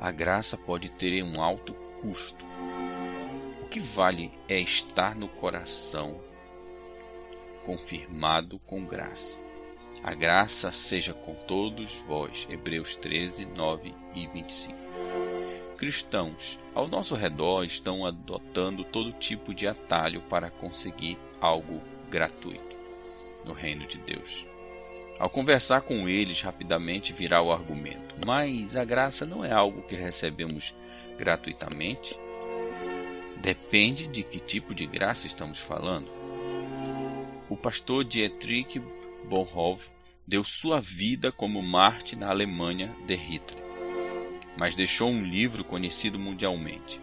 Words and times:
a 0.00 0.10
graça 0.10 0.56
pode 0.56 0.90
ter 0.90 1.22
um 1.22 1.42
alto 1.42 1.74
custo. 2.00 2.46
O 3.60 3.66
que 3.66 3.80
vale 3.80 4.30
é 4.48 4.58
estar 4.60 5.14
no 5.14 5.28
coração 5.28 6.20
confirmado 7.64 8.58
com 8.60 8.84
graça. 8.84 9.42
A 10.02 10.14
graça 10.14 10.70
seja 10.70 11.12
com 11.12 11.34
todos 11.34 11.94
vós. 12.06 12.46
Hebreus 12.48 12.94
13, 12.96 13.46
9 13.46 13.94
e 14.14 14.26
25. 14.28 14.78
Cristãos 15.76 16.58
ao 16.74 16.88
nosso 16.88 17.14
redor 17.14 17.64
estão 17.64 18.06
adotando 18.06 18.84
todo 18.84 19.12
tipo 19.12 19.52
de 19.52 19.66
atalho 19.66 20.22
para 20.22 20.50
conseguir 20.50 21.18
algo 21.40 21.82
gratuito 22.08 22.76
no 23.44 23.52
reino 23.52 23.86
de 23.86 23.98
Deus. 23.98 24.46
Ao 25.18 25.28
conversar 25.28 25.80
com 25.80 26.08
eles, 26.08 26.42
rapidamente 26.42 27.12
virá 27.12 27.42
o 27.42 27.52
argumento: 27.52 28.14
Mas 28.24 28.76
a 28.76 28.84
graça 28.84 29.26
não 29.26 29.44
é 29.44 29.50
algo 29.50 29.82
que 29.82 29.96
recebemos 29.96 30.76
gratuitamente? 31.18 32.16
Depende 33.36 34.06
de 34.06 34.22
que 34.22 34.38
tipo 34.38 34.74
de 34.74 34.86
graça 34.86 35.26
estamos 35.26 35.58
falando. 35.58 36.08
O 37.48 37.56
pastor 37.56 38.04
Dietrich 38.04 38.80
Bonhoeffer 39.24 39.90
deu 40.26 40.44
sua 40.44 40.80
vida 40.80 41.32
como 41.32 41.62
Marte 41.62 42.14
na 42.14 42.28
Alemanha 42.28 42.94
de 43.06 43.14
Hitler, 43.14 43.64
mas 44.56 44.76
deixou 44.76 45.10
um 45.10 45.24
livro 45.24 45.64
conhecido 45.64 46.18
mundialmente, 46.18 47.00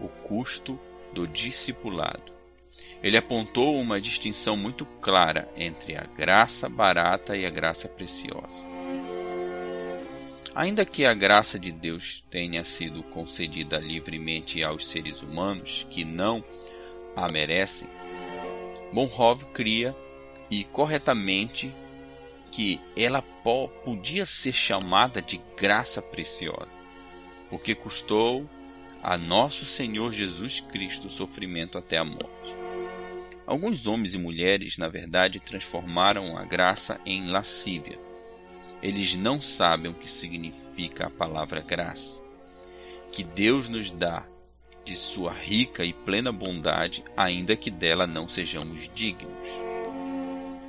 O 0.00 0.08
Custo 0.08 0.80
do 1.12 1.28
Discipulado. 1.28 2.39
Ele 3.02 3.16
apontou 3.16 3.80
uma 3.80 4.00
distinção 4.00 4.56
muito 4.56 4.84
clara 4.84 5.50
entre 5.56 5.96
a 5.96 6.04
graça 6.04 6.68
barata 6.68 7.36
e 7.36 7.46
a 7.46 7.50
graça 7.50 7.88
preciosa. 7.88 8.66
Ainda 10.54 10.84
que 10.84 11.06
a 11.06 11.14
graça 11.14 11.58
de 11.58 11.70
Deus 11.70 12.24
tenha 12.28 12.64
sido 12.64 13.02
concedida 13.02 13.78
livremente 13.78 14.62
aos 14.62 14.86
seres 14.86 15.22
humanos 15.22 15.86
que 15.88 16.04
não 16.04 16.44
a 17.16 17.30
merecem, 17.30 17.88
Bonhoeffer 18.92 19.48
cria 19.52 19.96
e 20.50 20.64
corretamente 20.64 21.74
que 22.50 22.80
ela 22.96 23.22
podia 23.22 24.26
ser 24.26 24.52
chamada 24.52 25.22
de 25.22 25.40
graça 25.56 26.02
preciosa, 26.02 26.82
porque 27.48 27.74
custou 27.74 28.48
a 29.02 29.16
nosso 29.16 29.64
Senhor 29.64 30.12
Jesus 30.12 30.60
Cristo 30.60 31.06
o 31.06 31.10
sofrimento 31.10 31.78
até 31.78 31.96
a 31.96 32.04
morte. 32.04 32.56
Alguns 33.46 33.86
homens 33.86 34.14
e 34.14 34.18
mulheres, 34.18 34.78
na 34.78 34.88
verdade, 34.88 35.40
transformaram 35.40 36.36
a 36.36 36.44
graça 36.44 37.00
em 37.04 37.26
lascívia. 37.28 37.98
Eles 38.82 39.16
não 39.16 39.40
sabem 39.40 39.90
o 39.90 39.94
que 39.94 40.10
significa 40.10 41.06
a 41.06 41.10
palavra 41.10 41.60
graça, 41.60 42.22
que 43.10 43.24
Deus 43.24 43.68
nos 43.68 43.90
dá 43.90 44.24
de 44.84 44.96
sua 44.96 45.32
rica 45.32 45.84
e 45.84 45.92
plena 45.92 46.32
bondade, 46.32 47.02
ainda 47.16 47.56
que 47.56 47.70
dela 47.70 48.06
não 48.06 48.28
sejamos 48.28 48.90
dignos. 48.94 49.48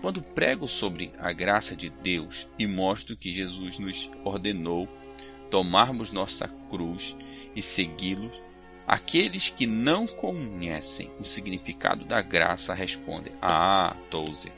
Quando 0.00 0.22
prego 0.22 0.66
sobre 0.66 1.10
a 1.18 1.32
graça 1.32 1.74
de 1.74 1.90
Deus 1.90 2.48
e 2.58 2.66
mostro 2.66 3.16
que 3.16 3.30
Jesus 3.30 3.78
nos 3.78 4.08
ordenou 4.24 4.88
tomarmos 5.50 6.10
nossa 6.10 6.48
cruz 6.68 7.16
e 7.54 7.62
segui-lo, 7.62 8.30
aqueles 8.86 9.50
que 9.50 9.66
não 9.66 10.06
conhecem 10.06 11.10
o 11.18 11.24
significado 11.24 12.04
da 12.04 12.20
graça 12.22 12.74
respondem: 12.74 13.32
Ah, 13.40 13.96
Tozer, 14.10 14.52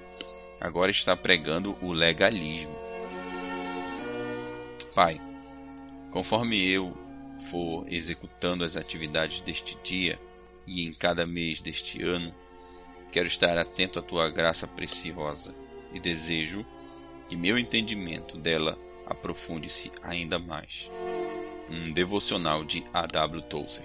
agora 0.60 0.90
está 0.90 1.16
pregando 1.16 1.76
o 1.82 1.92
legalismo. 1.92 2.76
Pai, 4.94 5.20
conforme 6.10 6.60
eu 6.68 6.96
for 7.50 7.86
executando 7.88 8.64
as 8.64 8.76
atividades 8.76 9.40
deste 9.40 9.78
dia 9.82 10.20
e 10.66 10.84
em 10.84 10.92
cada 10.92 11.26
mês 11.26 11.60
deste 11.60 12.02
ano, 12.02 12.34
quero 13.10 13.26
estar 13.26 13.56
atento 13.56 13.98
à 13.98 14.02
tua 14.02 14.28
graça 14.28 14.66
preciosa 14.66 15.54
e 15.92 15.98
desejo 15.98 16.64
que 17.28 17.36
meu 17.36 17.58
entendimento 17.58 18.36
dela 18.36 18.78
aprofunde-se 19.10 19.90
ainda 20.02 20.38
mais. 20.38 20.90
Um 21.68 21.88
devocional 21.88 22.64
de 22.64 22.84
A.W. 22.94 23.42
Tozer. 23.42 23.84